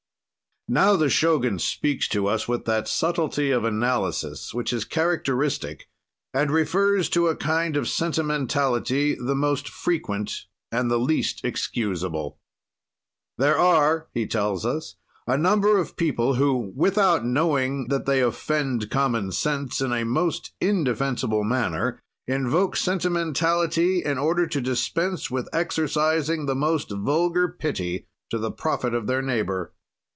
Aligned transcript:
Now 0.67 0.95
the 0.95 1.09
Shogun 1.09 1.59
speaks 1.59 2.07
to 2.09 2.27
us 2.27 2.47
with 2.47 2.63
that 2.63 2.87
subtlety 2.87 3.51
of 3.51 3.65
analysis 3.65 4.53
which 4.53 4.71
is 4.71 4.85
characteristic 4.85 5.89
and 6.33 6.49
refers 6.49 7.09
to 7.09 7.27
a 7.27 7.35
kind 7.35 7.75
of 7.75 7.89
sentimentality 7.89 9.15
the 9.15 9.35
most 9.35 9.67
frequent 9.67 10.45
and 10.71 10.89
the 10.89 10.99
least 10.99 11.43
excusable. 11.43 12.39
"There 13.37 13.57
are," 13.59 14.07
he 14.13 14.25
tells 14.25 14.65
us, 14.65 14.95
"a 15.27 15.35
number 15.37 15.77
of 15.77 15.97
people 15.97 16.35
who, 16.35 16.71
without 16.73 17.25
knowing 17.25 17.87
that 17.89 18.05
they 18.05 18.21
offend 18.21 18.89
common 18.89 19.33
sense 19.33 19.81
in 19.81 19.91
a 19.91 20.05
most 20.05 20.53
indefensible 20.61 21.43
manner, 21.43 21.99
invoke 22.29 22.77
sentimentality 22.77 24.03
in 24.05 24.17
order 24.17 24.47
to 24.47 24.61
dispense 24.61 25.29
with 25.29 25.49
exercising 25.51 26.45
the 26.45 26.55
most 26.55 26.91
vulgar 26.91 27.49
pity, 27.49 28.05
to 28.29 28.37
the 28.37 28.51
profit 28.51 28.93
of 28.93 29.07
their 29.07 29.23
neighbor. 29.23 29.73